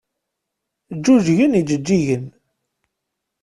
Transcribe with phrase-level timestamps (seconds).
[0.95, 2.25] Ǧǧuǧgen yijeǧǧigen.